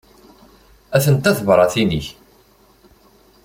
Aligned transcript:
Atent-a 0.95 1.31
tebratin-ik. 1.37 2.07